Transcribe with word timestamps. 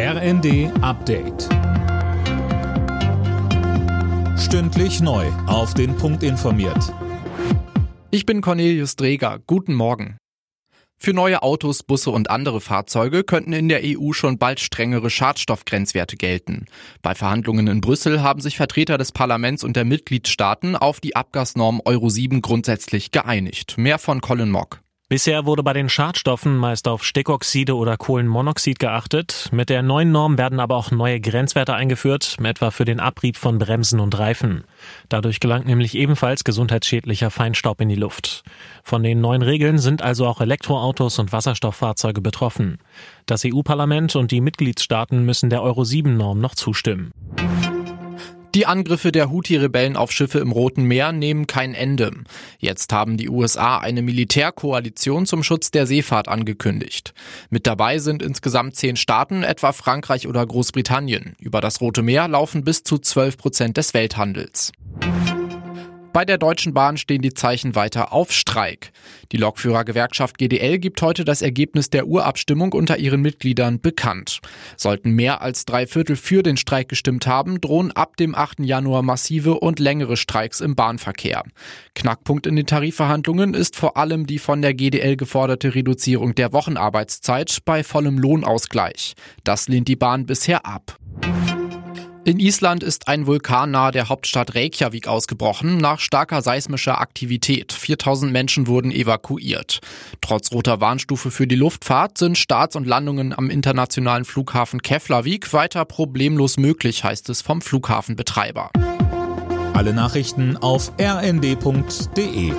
RND 0.00 0.70
Update. 0.80 1.48
Stündlich 4.38 5.00
neu. 5.00 5.26
Auf 5.48 5.74
den 5.74 5.96
Punkt 5.96 6.22
informiert. 6.22 6.94
Ich 8.12 8.24
bin 8.24 8.40
Cornelius 8.40 8.94
Dreger. 8.94 9.40
Guten 9.48 9.74
Morgen. 9.74 10.16
Für 10.98 11.12
neue 11.12 11.42
Autos, 11.42 11.82
Busse 11.82 12.12
und 12.12 12.30
andere 12.30 12.60
Fahrzeuge 12.60 13.24
könnten 13.24 13.52
in 13.52 13.68
der 13.68 13.80
EU 13.82 14.12
schon 14.12 14.38
bald 14.38 14.60
strengere 14.60 15.10
Schadstoffgrenzwerte 15.10 16.16
gelten. 16.16 16.66
Bei 17.02 17.16
Verhandlungen 17.16 17.66
in 17.66 17.80
Brüssel 17.80 18.22
haben 18.22 18.40
sich 18.40 18.56
Vertreter 18.56 18.98
des 18.98 19.10
Parlaments 19.10 19.64
und 19.64 19.74
der 19.74 19.84
Mitgliedstaaten 19.84 20.76
auf 20.76 21.00
die 21.00 21.16
Abgasnorm 21.16 21.82
Euro 21.84 22.08
7 22.08 22.40
grundsätzlich 22.40 23.10
geeinigt. 23.10 23.78
Mehr 23.78 23.98
von 23.98 24.20
Colin 24.20 24.52
Mock. 24.52 24.80
Bisher 25.10 25.46
wurde 25.46 25.62
bei 25.62 25.72
den 25.72 25.88
Schadstoffen 25.88 26.58
meist 26.58 26.86
auf 26.86 27.02
Stickoxide 27.02 27.74
oder 27.74 27.96
Kohlenmonoxid 27.96 28.78
geachtet. 28.78 29.48
Mit 29.52 29.70
der 29.70 29.80
neuen 29.80 30.12
Norm 30.12 30.36
werden 30.36 30.60
aber 30.60 30.76
auch 30.76 30.90
neue 30.90 31.18
Grenzwerte 31.18 31.72
eingeführt, 31.72 32.36
etwa 32.44 32.70
für 32.70 32.84
den 32.84 33.00
Abrieb 33.00 33.38
von 33.38 33.56
Bremsen 33.58 34.00
und 34.00 34.18
Reifen. 34.18 34.64
Dadurch 35.08 35.40
gelangt 35.40 35.66
nämlich 35.66 35.94
ebenfalls 35.94 36.44
gesundheitsschädlicher 36.44 37.30
Feinstaub 37.30 37.80
in 37.80 37.88
die 37.88 37.94
Luft. 37.94 38.42
Von 38.82 39.02
den 39.02 39.22
neuen 39.22 39.40
Regeln 39.40 39.78
sind 39.78 40.02
also 40.02 40.26
auch 40.26 40.42
Elektroautos 40.42 41.18
und 41.18 41.32
Wasserstofffahrzeuge 41.32 42.20
betroffen. 42.20 42.76
Das 43.24 43.46
EU-Parlament 43.46 44.14
und 44.14 44.30
die 44.30 44.42
Mitgliedstaaten 44.42 45.24
müssen 45.24 45.48
der 45.48 45.62
Euro 45.62 45.84
7 45.84 46.18
Norm 46.18 46.38
noch 46.38 46.54
zustimmen. 46.54 47.12
Die 48.58 48.66
Angriffe 48.66 49.12
der 49.12 49.30
Houthi-Rebellen 49.30 49.96
auf 49.96 50.10
Schiffe 50.10 50.40
im 50.40 50.50
Roten 50.50 50.82
Meer 50.82 51.12
nehmen 51.12 51.46
kein 51.46 51.74
Ende. 51.74 52.10
Jetzt 52.58 52.92
haben 52.92 53.16
die 53.16 53.28
USA 53.28 53.78
eine 53.78 54.02
Militärkoalition 54.02 55.26
zum 55.26 55.44
Schutz 55.44 55.70
der 55.70 55.86
Seefahrt 55.86 56.26
angekündigt. 56.26 57.14
Mit 57.50 57.68
dabei 57.68 58.00
sind 58.00 58.20
insgesamt 58.20 58.74
zehn 58.74 58.96
Staaten, 58.96 59.44
etwa 59.44 59.70
Frankreich 59.70 60.26
oder 60.26 60.44
Großbritannien. 60.44 61.36
Über 61.38 61.60
das 61.60 61.80
Rote 61.80 62.02
Meer 62.02 62.26
laufen 62.26 62.64
bis 62.64 62.82
zu 62.82 62.98
12 62.98 63.36
Prozent 63.38 63.76
des 63.76 63.94
Welthandels. 63.94 64.72
Bei 66.18 66.24
der 66.24 66.36
Deutschen 66.36 66.74
Bahn 66.74 66.96
stehen 66.96 67.22
die 67.22 67.32
Zeichen 67.32 67.76
weiter 67.76 68.12
auf 68.12 68.32
Streik. 68.32 68.90
Die 69.30 69.36
Lokführergewerkschaft 69.36 70.36
GDL 70.36 70.80
gibt 70.80 71.00
heute 71.00 71.24
das 71.24 71.42
Ergebnis 71.42 71.90
der 71.90 72.08
Urabstimmung 72.08 72.72
unter 72.72 72.98
ihren 72.98 73.22
Mitgliedern 73.22 73.80
bekannt. 73.80 74.40
Sollten 74.76 75.12
mehr 75.12 75.42
als 75.42 75.64
drei 75.64 75.86
Viertel 75.86 76.16
für 76.16 76.42
den 76.42 76.56
Streik 76.56 76.88
gestimmt 76.88 77.28
haben, 77.28 77.60
drohen 77.60 77.92
ab 77.92 78.16
dem 78.16 78.34
8. 78.34 78.64
Januar 78.64 79.02
massive 79.02 79.60
und 79.60 79.78
längere 79.78 80.16
Streiks 80.16 80.60
im 80.60 80.74
Bahnverkehr. 80.74 81.44
Knackpunkt 81.94 82.48
in 82.48 82.56
den 82.56 82.66
Tarifverhandlungen 82.66 83.54
ist 83.54 83.76
vor 83.76 83.96
allem 83.96 84.26
die 84.26 84.40
von 84.40 84.60
der 84.60 84.74
GDL 84.74 85.14
geforderte 85.14 85.76
Reduzierung 85.76 86.34
der 86.34 86.52
Wochenarbeitszeit 86.52 87.58
bei 87.64 87.84
vollem 87.84 88.18
Lohnausgleich. 88.18 89.14
Das 89.44 89.68
lehnt 89.68 89.86
die 89.86 89.94
Bahn 89.94 90.26
bisher 90.26 90.66
ab. 90.66 90.98
In 92.28 92.40
Island 92.40 92.82
ist 92.82 93.08
ein 93.08 93.26
Vulkan 93.26 93.70
nahe 93.70 93.90
der 93.90 94.10
Hauptstadt 94.10 94.54
Reykjavik 94.54 95.08
ausgebrochen 95.08 95.78
nach 95.78 95.98
starker 95.98 96.42
seismischer 96.42 97.00
Aktivität. 97.00 97.72
4000 97.72 98.30
Menschen 98.30 98.66
wurden 98.66 98.90
evakuiert. 98.90 99.80
Trotz 100.20 100.52
roter 100.52 100.78
Warnstufe 100.78 101.30
für 101.30 101.46
die 101.46 101.54
Luftfahrt 101.54 102.18
sind 102.18 102.36
Starts 102.36 102.76
und 102.76 102.86
Landungen 102.86 103.32
am 103.32 103.48
internationalen 103.48 104.26
Flughafen 104.26 104.82
Keflavik 104.82 105.54
weiter 105.54 105.86
problemlos 105.86 106.58
möglich, 106.58 107.02
heißt 107.02 107.30
es 107.30 107.40
vom 107.40 107.62
Flughafenbetreiber. 107.62 108.72
Alle 109.72 109.94
Nachrichten 109.94 110.58
auf 110.58 110.92
rnd.de 111.00 112.52